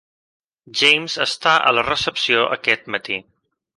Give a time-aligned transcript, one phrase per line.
[0.79, 3.19] James està a la recepció aquest matí